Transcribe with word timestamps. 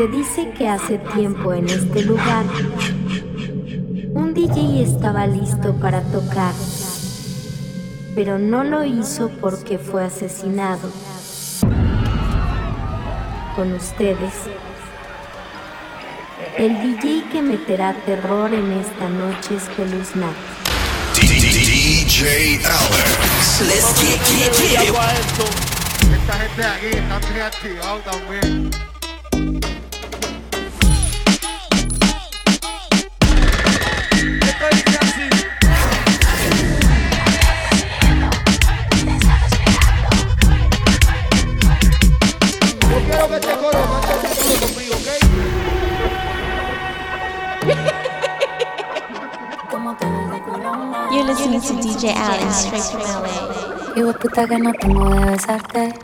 Se 0.00 0.08
dice 0.08 0.50
que 0.56 0.66
hace 0.66 0.96
tiempo 1.14 1.52
en 1.52 1.68
este 1.68 2.02
lugar 2.04 2.46
un 4.14 4.32
DJ 4.32 4.82
estaba 4.82 5.26
listo 5.26 5.74
para 5.74 6.00
tocar, 6.04 6.54
pero 8.14 8.38
no 8.38 8.64
lo 8.64 8.82
hizo 8.82 9.28
porque 9.42 9.76
fue 9.76 10.02
asesinado. 10.02 10.90
Con 13.54 13.74
ustedes, 13.74 14.32
el 16.56 16.80
DJ 16.80 17.24
que 17.30 17.42
meterá 17.42 17.92
terror 18.06 18.54
en 18.54 18.72
esta 18.72 19.06
noche 19.06 19.56
espeluznante. 19.56 20.34
DJ 21.12 22.58
Alex. 22.64 23.60
Let's 23.66 24.00
get, 24.00 24.18
get, 24.38 24.78
get. 24.78 24.94
Esta 26.14 26.32
gente 26.38 26.64
aquí 26.64 26.86
está 26.86 27.18
reactivado 27.34 27.98
también. 27.98 28.89
You're 43.30 43.38
listening 51.24 51.60
to 51.60 51.74
DJ 51.74 52.12
Allen, 52.16 52.50
straight 52.50 52.82
from 52.82 53.02
LA. 53.02 53.94
Hijo 53.96 54.12
puta 54.14 54.48
que 54.48 54.58
no 54.58 54.72
tengo 54.72 55.10
de 55.10 55.30
besarte. 55.30 55.94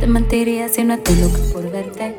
Te 0.00 0.06
mentiría 0.08 0.68
si 0.68 0.82
no 0.82 0.94
estoy 0.94 1.20
loca 1.20 1.38
por 1.52 1.70
verte. 1.70 2.18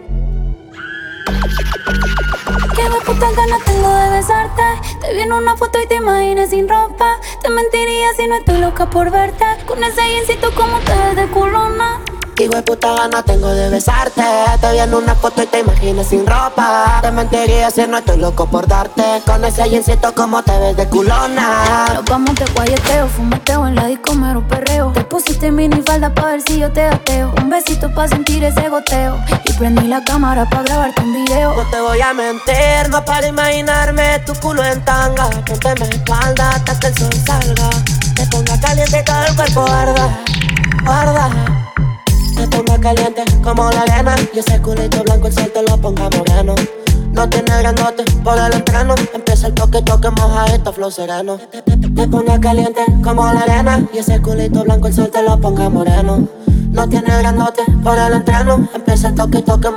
Qué 2.73 2.83
puta 3.05 3.27
que 3.35 3.51
no 3.51 3.59
tengo 3.65 3.95
de 3.95 4.09
besarte. 4.11 4.63
Te 5.01 5.13
vi 5.13 5.19
en 5.23 5.33
una 5.33 5.57
foto 5.57 5.77
y 5.83 5.87
te 5.87 5.95
imaginas 5.95 6.51
sin 6.51 6.69
ropa. 6.69 7.17
Te 7.41 7.49
mentiría 7.49 8.13
si 8.15 8.27
no 8.27 8.35
estoy 8.35 8.59
loca 8.59 8.89
por 8.89 9.11
verte. 9.11 9.43
Con 9.67 9.83
ese 9.83 10.01
jeansito 10.01 10.55
como 10.55 10.79
te 10.79 10.93
ves 10.95 11.15
de 11.17 11.27
culona. 11.33 11.99
Hijo 12.37 12.53
de 12.53 12.63
puta 12.63 12.93
gana 12.93 13.23
tengo 13.23 13.47
de 13.47 13.69
besarte. 13.69 14.21
Te 14.59 14.71
vi 14.73 14.79
en 14.79 14.93
una 14.93 15.15
foto 15.15 15.41
y 15.41 15.45
te 15.45 15.61
imaginas 15.61 16.07
sin 16.07 16.27
ropa. 16.27 16.99
Te 17.01 17.09
mentiría 17.09 17.71
si 17.71 17.87
no 17.87 17.97
estoy 17.97 18.17
loco 18.17 18.45
por 18.45 18.67
darte. 18.67 19.21
Con 19.25 19.45
ese 19.45 19.63
jeansito 19.69 20.13
como 20.13 20.43
te 20.43 20.51
ves 20.59 20.75
de 20.75 20.85
culona. 20.89 21.87
Nos 21.93 22.03
vamos 22.05 22.35
de 22.35 22.45
guayeteo, 22.53 23.07
fumeteo 23.07 23.65
En 23.67 23.75
la 23.75 23.85
disco 23.85 24.13
mero 24.15 24.45
perreo. 24.45 24.91
Te 24.91 25.05
pusiste 25.05 25.49
mini 25.49 25.81
falda 25.81 26.13
pa' 26.13 26.25
ver 26.25 26.41
si 26.41 26.59
yo 26.59 26.69
te 26.73 26.81
ateo. 26.81 27.33
Un 27.41 27.49
besito 27.49 27.89
pa' 27.93 28.09
sentir 28.09 28.43
ese 28.43 28.67
goteo. 28.67 29.17
Y 29.45 29.53
prendí 29.53 29.87
la 29.87 30.03
cámara 30.03 30.45
pa' 30.49 30.63
grabarte 30.63 31.03
un 31.03 31.13
video. 31.13 31.55
No 31.55 31.69
te 31.69 31.79
voy 31.79 32.01
a 32.01 32.13
mentir, 32.13 32.89
no 32.89 33.05
para 33.05 33.27
imaginarme 33.27 34.19
Tu 34.25 34.33
culo 34.41 34.61
en 34.61 34.83
tanga. 34.83 35.29
Ponte 35.29 35.73
mi 35.79 35.87
espalda 35.87 36.49
hasta 36.49 36.79
que 36.79 36.87
el 36.87 36.97
sol 36.97 37.13
salga. 37.25 37.69
Te 38.13 38.27
ponga 38.27 38.59
caliente 38.59 39.03
todo 39.03 39.25
el 39.25 39.35
cuerpo 39.35 39.65
arda 39.67 40.23
Arda 40.85 41.54
te 42.35 42.47
ponga 42.47 42.79
caliente 42.79 43.23
como 43.43 43.69
la 43.71 43.81
arena. 43.81 44.15
Y 44.33 44.39
ese 44.39 44.61
culito 44.61 45.03
blanco 45.03 45.27
el 45.27 45.33
sol 45.33 45.51
te 45.53 45.61
lo 45.63 45.77
ponga 45.77 46.09
moreno. 46.09 46.55
No 47.11 47.29
tiene 47.29 47.57
grandote 47.59 48.03
por 48.25 48.37
el 48.37 48.53
entreno 48.53 48.93
Empieza 49.13 49.47
el 49.47 49.53
toque, 49.53 49.81
toque, 49.81 50.09
moja 50.11 50.45
esto, 50.47 50.73
flow 50.73 50.91
sereno. 50.91 51.39
Te 51.95 52.07
ponga 52.07 52.39
caliente 52.39 52.81
como 53.03 53.25
la 53.31 53.41
arena. 53.41 53.87
Y 53.93 53.99
ese 53.99 54.21
culito 54.21 54.63
blanco 54.63 54.87
el 54.87 54.93
sol 54.93 55.09
te 55.09 55.21
lo 55.23 55.39
ponga 55.39 55.69
moreno. 55.69 56.27
No 56.71 56.89
tiene 56.89 57.17
grandote 57.17 57.63
por 57.81 57.97
el 57.97 58.13
entreno. 58.13 58.67
Empieza 58.73 59.07
el 59.09 59.15
toque, 59.15 59.41
toque. 59.41 59.69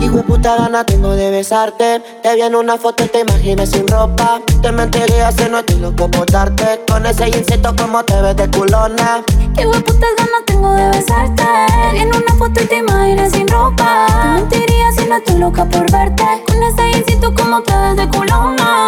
Hijo 0.00 0.22
puta 0.22 0.56
gana 0.56 0.84
tengo 0.84 1.12
de 1.12 1.30
besarte. 1.30 2.00
Te 2.22 2.34
vi 2.34 2.42
en 2.42 2.54
una 2.54 2.76
foto 2.76 3.04
y 3.04 3.08
te 3.08 3.20
imaginas 3.20 3.70
sin 3.70 3.86
ropa. 3.88 4.40
Te 4.62 4.72
mentiría 4.72 5.32
si 5.32 5.48
no 5.50 5.58
estoy 5.58 5.80
loco 5.80 6.10
por 6.10 6.30
darte. 6.30 6.80
Con 6.88 7.06
ese 7.06 7.28
insecto 7.28 7.74
como 7.76 8.04
te 8.04 8.20
ves 8.20 8.36
de 8.36 8.50
culona. 8.50 9.22
Hijo 9.58 9.72
puta 9.72 10.06
gana 10.18 10.38
tengo 10.46 10.72
de 10.72 10.88
besarte. 10.88 11.42
Te 11.42 11.92
vi 11.92 11.98
en 12.00 12.08
una 12.08 12.34
foto 12.38 12.62
y 12.62 12.66
te 12.66 12.76
imaginas 12.76 13.32
sin 13.32 13.48
ropa. 13.48 14.06
Te 14.22 14.28
mentiría 14.28 14.92
si 14.92 15.08
no 15.08 15.16
estoy 15.16 15.38
loca 15.38 15.64
por 15.64 15.90
verte. 15.90 16.24
Con 16.46 16.62
ese 16.62 16.98
insecto 16.98 17.34
como 17.34 17.62
te 17.62 17.76
ves 17.76 17.96
de 17.96 18.08
culona. 18.08 18.85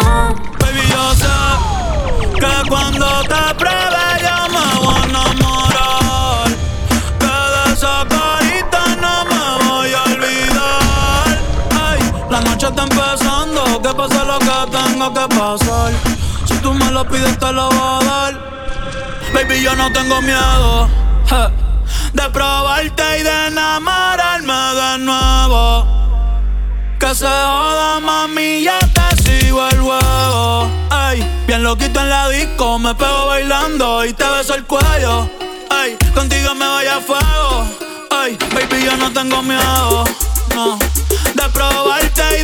Está 12.69 12.83
empezando. 12.83 13.81
Que 13.81 13.93
pase 13.93 14.25
lo 14.25 14.39
que 14.39 14.77
tenga 14.77 15.13
que 15.13 15.35
pasar. 15.35 15.93
Si 16.45 16.55
tú 16.59 16.73
me 16.73 16.91
lo 16.91 17.05
pides, 17.07 17.37
te 17.37 17.51
lo 17.51 17.69
voy 17.69 17.79
a 17.79 18.05
dar. 18.05 18.49
Baby, 19.33 19.61
yo 19.61 19.75
no 19.75 19.91
tengo 19.91 20.21
miedo 20.21 20.89
de 22.13 22.29
probarte 22.31 23.19
y 23.19 23.23
de 23.23 23.47
enamorarme 23.47 24.53
de 24.53 24.97
nuevo. 24.99 25.85
Que 26.99 27.15
se 27.15 27.25
joda, 27.25 27.99
mami, 27.99 28.63
ya 28.63 28.79
te 28.79 29.23
sigo 29.23 29.67
el 29.69 29.81
huevo. 29.81 30.69
Ay, 30.89 31.23
bien 31.47 31.63
loquito 31.63 31.99
en 32.01 32.09
la 32.09 32.29
disco, 32.29 32.79
me 32.79 32.93
pego 32.95 33.27
bailando 33.27 34.05
y 34.05 34.13
te 34.13 34.27
beso 34.29 34.55
el 34.55 34.65
cuello. 34.65 35.29
Ay, 35.69 35.97
contigo 36.13 36.55
me 36.55 36.67
vaya 36.67 36.97
a 36.97 37.01
fuego. 37.01 37.65
Ay, 38.11 38.37
baby, 38.53 38.83
yo 38.83 38.97
no 38.97 39.11
tengo 39.13 39.41
miedo, 39.43 40.03
no 40.55 40.77
de 41.35 41.49
probarte 41.49 42.38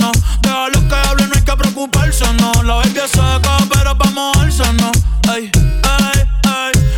no. 0.00 0.12
Deja 0.42 0.68
los 0.68 0.82
que 0.84 0.94
hablen, 0.94 1.28
no 1.28 1.34
hay 1.36 1.42
que 1.42 1.56
preocuparse, 1.56 2.24
no. 2.40 2.52
La 2.62 2.74
baby 2.74 3.00
seca, 3.06 3.56
pero 3.72 3.96
pa' 3.96 4.10
mojarse, 4.10 4.64
no. 4.74 4.92
Ey, 5.34 5.50
ey, 5.54 6.28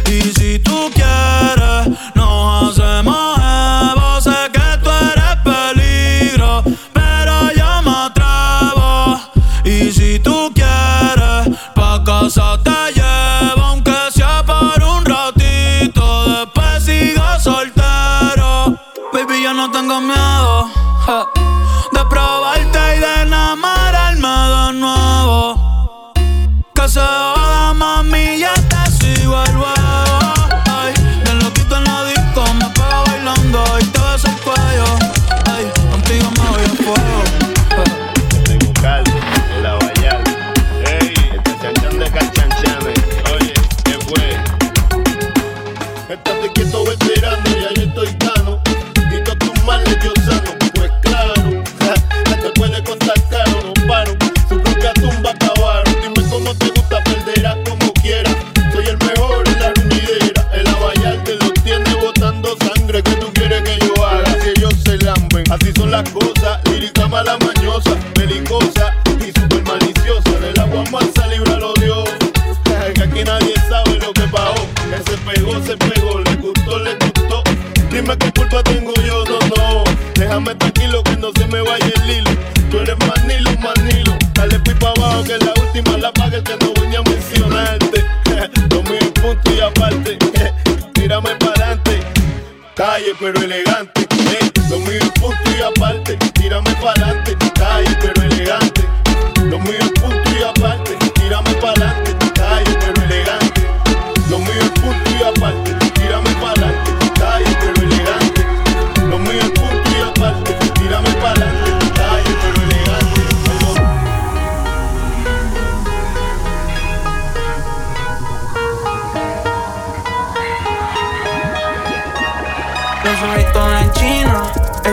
ey. 0.06 0.18
Y 0.18 0.22
si 0.32 0.58
tú 0.58 0.90
quieres, 0.94 1.88
nos 2.14 2.70
hacemos 2.70 2.83
no 86.64 86.72
voy 86.74 86.96
a 86.96 87.02
mencionarte. 87.02 88.04
Dos 88.68 88.84
mil 88.84 89.12
puntos 89.12 89.52
y 89.52 89.60
aparte, 89.60 90.18
tírame 90.94 91.30
para 91.36 91.52
adelante. 91.52 92.00
Calle 92.74 93.14
pero 93.20 93.40
elegante, 93.40 94.06
dos 94.68 94.80
mil 94.80 95.10
puntos 95.20 95.54
y 95.58 95.62
aparte, 95.62 96.16
tírame 96.32 96.74
para 96.76 96.92
adelante. 96.92 97.36
Calle 97.54 97.96
pero 98.00 98.22
elegante, 98.22 98.82
dos 99.50 99.60
mil 99.60 99.92
puntos. 100.00 100.23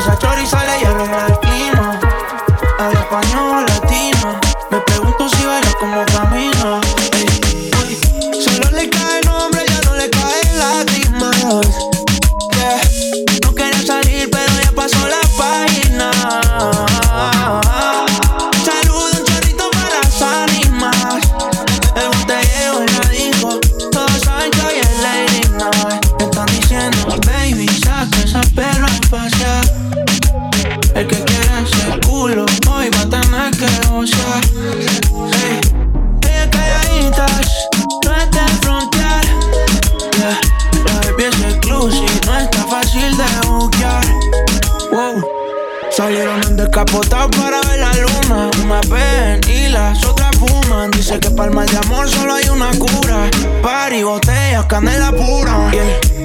Esa 0.02 0.18
chori 0.18 0.48
sale 0.48 0.82
y 0.82 0.84
el 0.84 0.96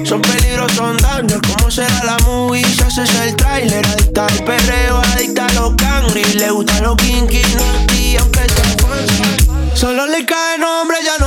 Son 0.03 0.21
peligros, 0.21 0.71
son 0.73 0.97
daños. 0.97 1.39
¿Cómo 1.47 1.71
será 1.71 2.03
la 2.03 2.17
movie? 2.25 2.63
Si 2.63 2.81
haces 2.81 3.13
el 3.21 3.35
trailer, 3.35 3.85
adicta 3.85 4.25
al 4.25 4.43
perreo, 4.43 5.01
adicta 5.13 5.45
a 5.45 5.53
los 5.53 5.75
cangri. 5.75 6.23
Le 6.33 6.49
gusta 6.51 6.79
los 6.81 6.95
kinky, 6.97 7.41
no 7.55 7.63
aunque 8.19 8.47
sea 8.49 8.75
fancy. 8.79 9.23
Solo 9.73 10.05
le 10.07 10.25
cae 10.25 10.57
nombre, 10.57 10.97
ya 11.03 11.17
no 11.19 11.26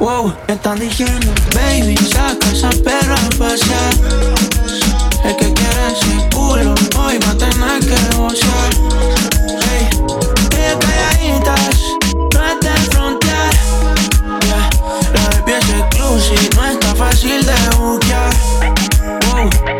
wow, 0.00 0.34
me 0.48 0.54
están 0.54 0.78
diciendo, 0.80 1.32
baby, 1.54 1.96
saca 1.96 2.50
esa 2.50 2.70
perra 2.70 3.14
a 3.14 3.28
pasear. 3.38 3.94
El 5.24 5.36
que 5.36 5.52
quiere 5.52 5.92
ese 5.92 6.28
culo, 6.34 6.74
hoy 6.98 7.18
va 7.18 7.30
a 7.30 7.38
tener 7.38 7.80
que 7.80 8.16
gozar. 8.16 8.70
Hey, 9.62 9.88
que 10.50 10.76
calladitas, 10.80 11.80
no 12.34 12.46
es 12.46 12.60
de 12.60 12.90
frontear. 12.90 13.52
Yeah, 14.42 14.70
la 15.14 15.28
bebé 15.36 15.58
es 15.58 15.68
exclusiva, 15.68 16.62
no 16.62 16.70
está 16.70 16.94
fácil 16.94 17.44
de 17.44 17.76
buscar. 17.76 18.34
Wow. 19.32 19.79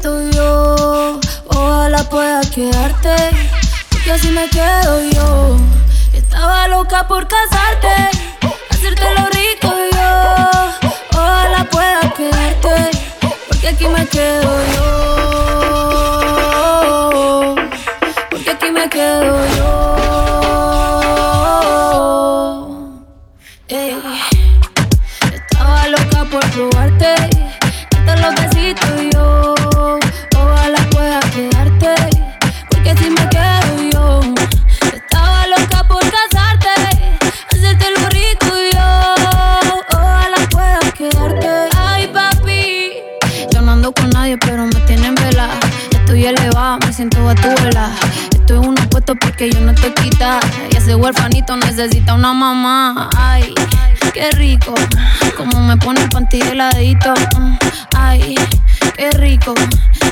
tú 0.00 0.29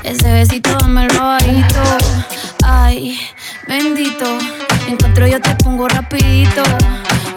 Ese 0.04 0.33
besito 0.33 0.71
dame 0.80 1.07
el 1.07 1.18
bajito. 1.18 1.83
Ay, 2.64 3.18
bendito. 3.66 4.25
Me 4.87 4.92
encuentro 4.92 5.26
yo 5.26 5.40
te 5.40 5.54
pongo 5.57 5.88
rapidito. 5.88 6.62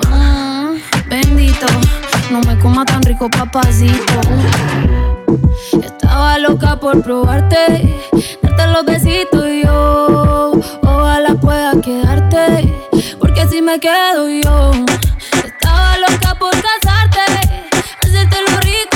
Mm, 0.10 0.76
bendito. 1.10 1.68
No 2.32 2.40
me 2.42 2.58
coma 2.60 2.86
tan 2.86 3.02
rico, 3.04 3.30
papacito. 3.30 4.22
Estaba 5.84 6.38
loca 6.40 6.80
por 6.80 7.02
probarte, 7.02 8.08
darte 8.42 8.68
los 8.68 8.86
besitos 8.86 9.46
y 9.48 9.64
yo. 9.64 10.52
Ojalá 10.82 11.36
pueda 11.36 11.74
quedarte, 11.82 12.74
porque 13.20 13.48
si 13.48 13.62
me 13.62 13.80
quedo 13.80 14.30
yo. 14.30 14.72
Estaba 15.44 15.98
loca 15.98 16.36
por 16.36 16.52
casarte, 16.52 17.22
hacerte 18.02 18.38
lo 18.50 18.60
rico. 18.60 18.91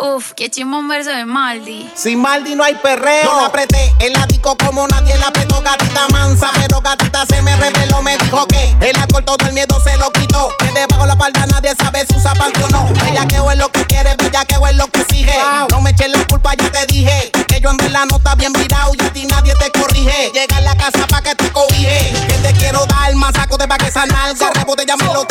Uf, 0.00 0.32
qué 0.34 0.48
chimón 0.48 0.86
verso 0.86 1.10
de 1.10 1.24
Maldi. 1.24 1.90
Sin 1.96 2.20
Maldi 2.20 2.54
no 2.54 2.62
hay 2.62 2.76
perreo. 2.76 3.24
Yo 3.24 3.40
la 3.40 3.46
apreté 3.46 3.92
el 3.98 4.14
ático 4.14 4.56
como 4.56 4.86
nadie 4.86 5.18
la 5.18 5.26
apretó. 5.26 5.60
Gatita 5.60 6.06
mansa, 6.12 6.50
pero 6.54 6.80
gatita 6.80 7.26
se 7.26 7.42
me 7.42 7.56
reveló. 7.56 8.00
Me 8.02 8.16
dijo 8.18 8.46
que 8.46 8.76
el 8.80 8.96
alcohol 8.96 9.24
todo 9.24 9.44
el 9.46 9.52
miedo 9.54 9.76
se 9.82 9.96
lo 9.96 10.12
quitó. 10.12 10.50
Que 10.60 10.66
debajo 10.66 11.04
la 11.04 11.16
palda 11.16 11.46
nadie 11.46 11.74
sabe 11.74 12.06
si 12.06 12.16
usa 12.16 12.32
o 12.32 12.68
no. 12.68 12.88
Ella 13.08 13.26
que 13.26 13.36
es 13.36 13.58
lo 13.58 13.68
que 13.72 13.84
quiere, 13.86 14.14
bella 14.14 14.44
que 14.44 14.54
es 14.54 14.76
lo 14.76 14.86
que 14.86 15.00
exige. 15.00 15.36
No 15.70 15.80
me 15.80 15.90
eches 15.90 16.10
la 16.10 16.24
culpa, 16.28 16.54
ya 16.54 16.70
te 16.70 16.86
dije. 16.86 17.32
Que 17.48 17.60
yo 17.60 17.70
en 17.70 17.76
verdad 17.78 18.04
no 18.08 18.18
está 18.18 18.36
bien 18.36 18.52
virado 18.52 18.92
y 18.96 19.04
a 19.04 19.12
ti 19.12 19.26
nadie 19.26 19.52
te 19.56 19.68
corrige. 19.72 20.30
Llega 20.32 20.58
a 20.58 20.60
la 20.60 20.76
casa 20.76 21.08
pa' 21.08 21.22
que 21.22 21.34
te 21.34 21.50
cobije. 21.50 22.12
Que 22.28 22.34
te 22.34 22.52
quiero 22.52 22.86
dar 22.86 23.12
más 23.16 23.34
saco 23.34 23.56
de 23.56 23.66
pa' 23.66 23.78
que 23.78 23.88
esa 23.88 24.06
nalga. 24.06 24.50
Rebote 24.54 24.86
ya 24.86 24.96
me 24.96 25.12
lo 25.12 25.26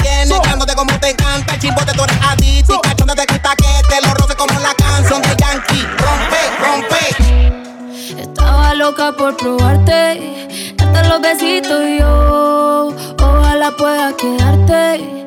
por 8.98 9.38
probarte, 9.38 10.74
darte 10.76 11.08
los 11.08 11.22
besitos 11.22 11.84
y 11.86 12.00
yo. 12.00 12.90
Ojalá 13.22 13.72
pueda 13.78 14.12
quedarte, 14.18 15.27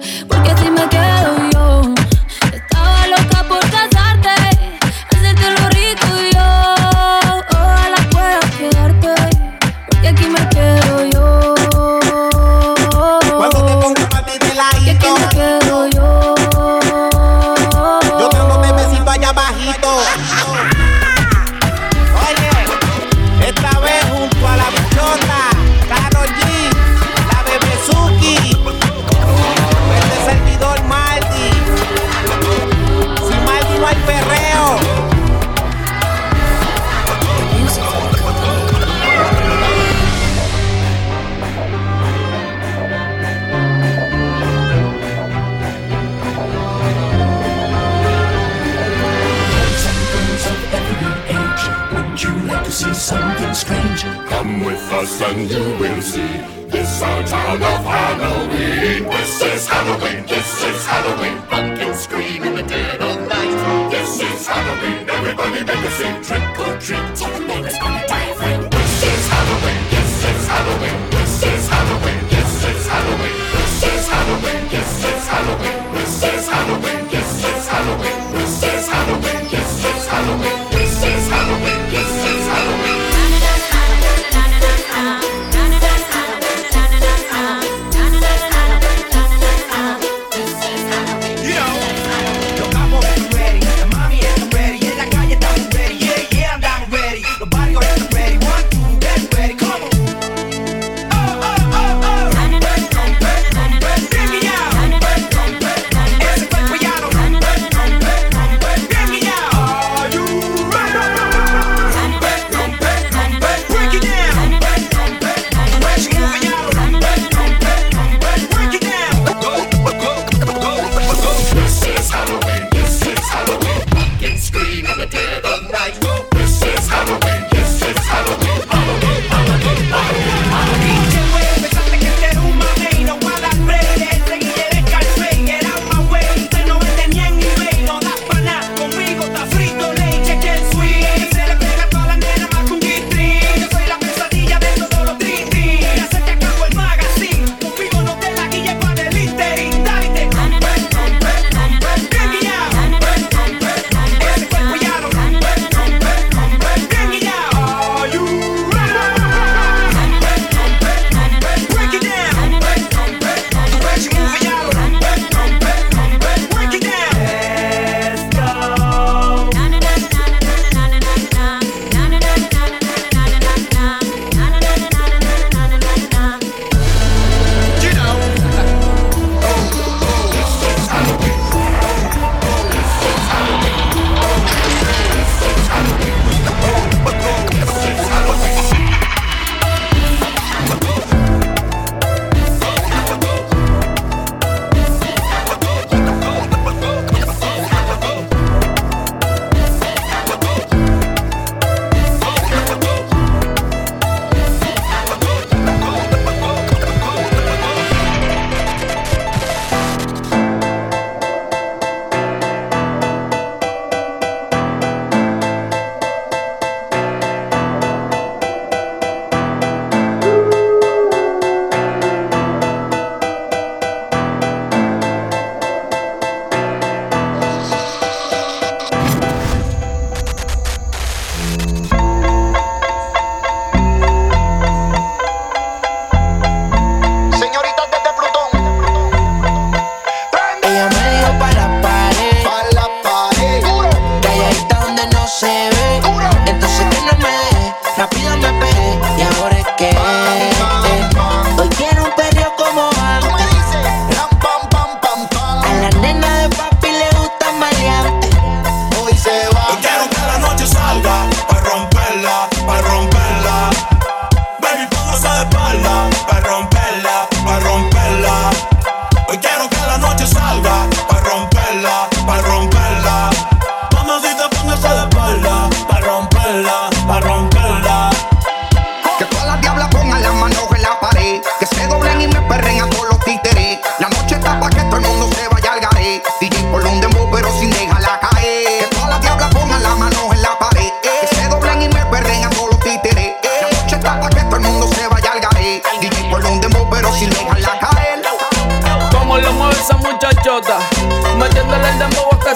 us 54.92 55.20
and 55.22 55.50
you 55.50 55.64
will 55.78 56.02
see. 56.02 56.60
This 56.68 57.02
our 57.02 57.22
town 57.24 57.62
of 57.62 57.84
Halloween. 57.84 59.04
This 59.04 59.42
is 59.42 59.68
Halloween. 59.68 60.26
This 60.26 60.64
is 60.64 60.86
Halloween. 60.86 61.38
Pumpkins 61.48 61.98
scream 62.00 62.42
in 62.44 62.54
the 62.56 62.62
dead 62.62 63.00
of 63.00 63.28
night. 63.28 63.90
This 63.90 64.20
is 64.20 64.46
Halloween. 64.46 65.08
Everybody 65.08 65.64
make 65.64 65.84
a 65.84 65.90
scene. 65.90 66.22
Trick 66.22 66.58
or 66.60 66.80
treat. 66.80 67.69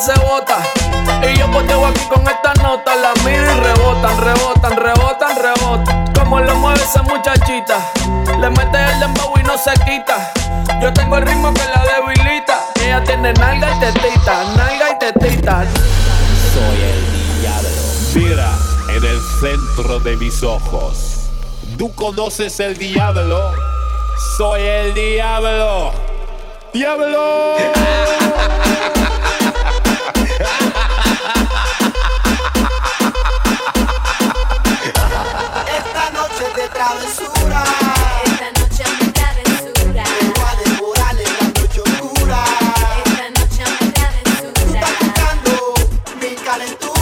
se 0.04 0.20
bota. 0.20 0.58
Y 1.26 1.38
yo 1.38 1.50
poteo 1.50 1.86
aquí 1.86 2.04
con 2.08 2.26
esta 2.28 2.52
nota. 2.62 2.94
La 2.94 3.14
miro 3.24 3.42
y 3.42 3.60
rebotan, 3.60 4.18
rebotan, 4.18 4.76
rebotan, 4.76 5.36
rebotan. 5.36 6.12
Como 6.14 6.40
lo 6.40 6.54
mueve 6.56 6.80
esa 6.82 7.02
muchachita. 7.02 7.78
Le 8.38 8.50
mete 8.50 8.78
el 8.92 9.00
dembow 9.00 9.32
y 9.40 9.42
no 9.44 9.56
se 9.56 9.72
quita. 9.84 10.32
Yo 10.82 10.92
tengo 10.92 11.16
el 11.16 11.26
ritmo 11.26 11.54
que 11.54 11.62
la 11.64 11.84
debilita. 11.84 12.66
Ella 12.82 13.02
tiene 13.04 13.32
nalga 13.32 13.76
y 13.76 13.80
tetita, 13.80 14.44
nalga 14.56 14.90
y 14.90 14.98
tetita. 14.98 15.64
Soy 16.52 16.82
el 16.82 17.40
diablo. 17.40 17.68
Mira 18.14 18.50
en 18.88 19.04
el 19.04 19.20
centro 19.40 20.00
de 20.00 20.16
mis 20.16 20.42
ojos. 20.42 21.30
¿Tú 21.78 21.94
conoces 21.94 22.60
el 22.60 22.76
diablo? 22.76 23.52
Soy 24.36 24.62
el 24.62 24.94
diablo. 24.94 25.92
¡Diablo! 26.72 27.56
calentura. 46.54 46.93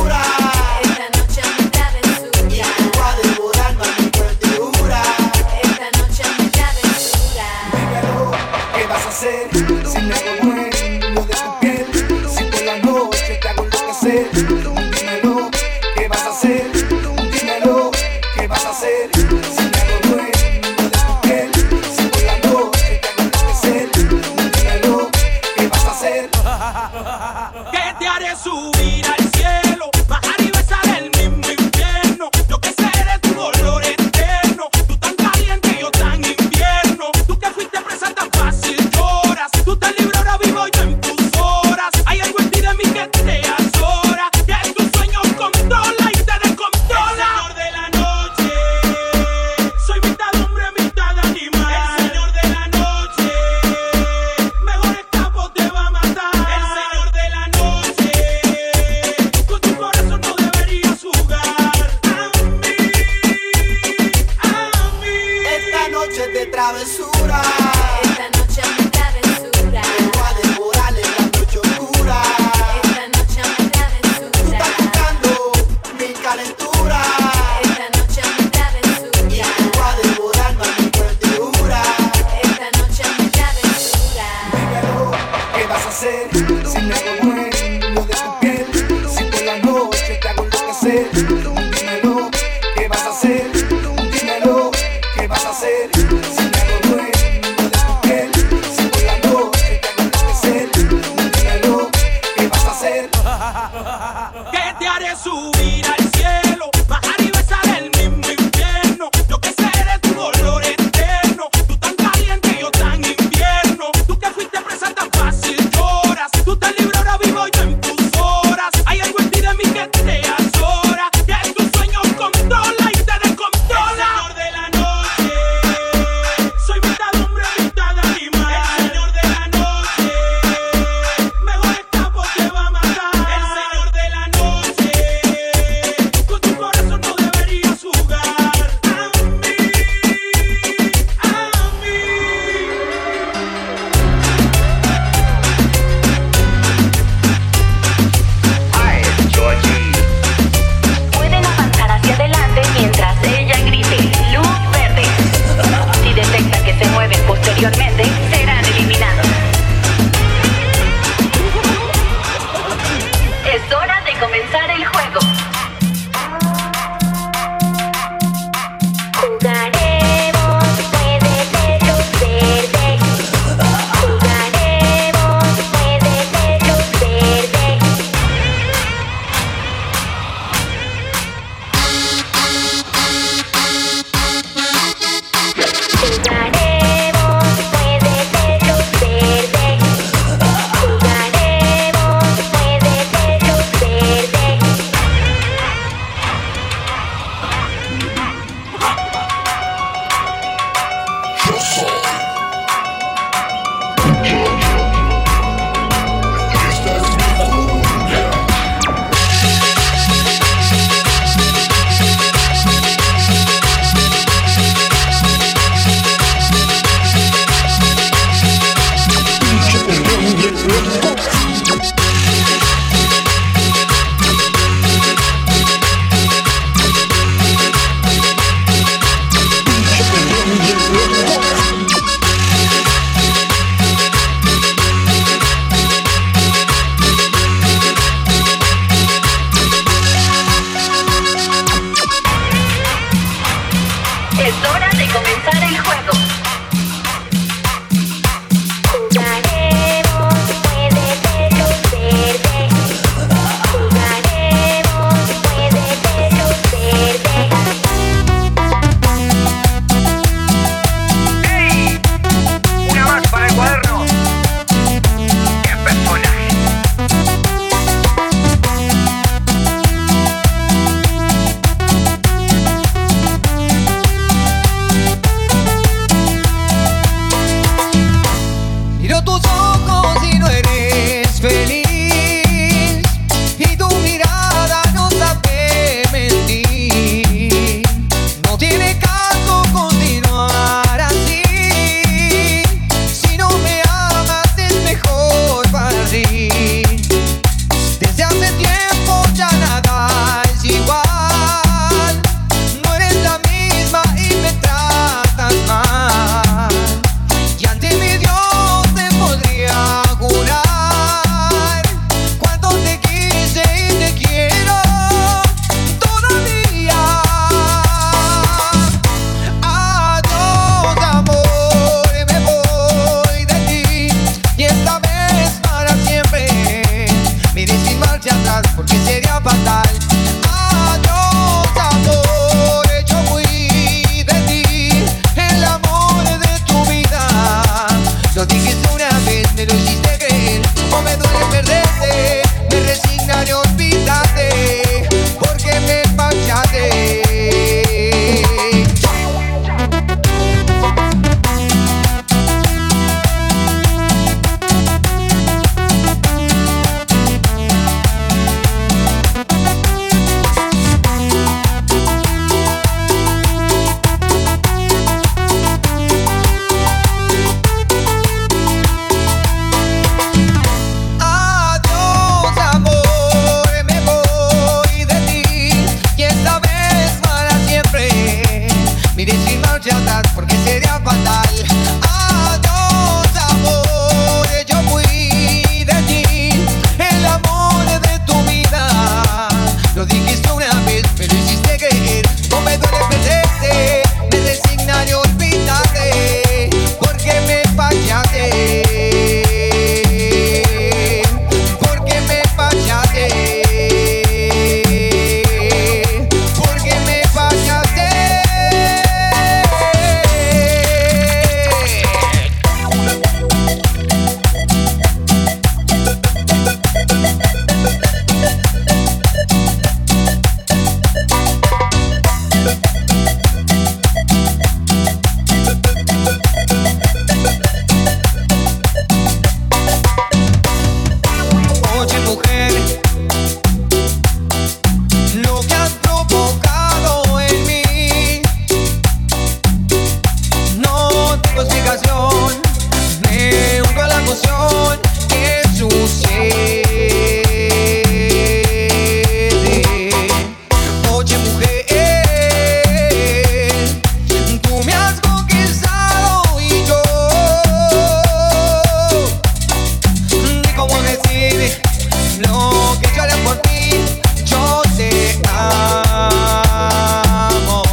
porque 328.77 329.02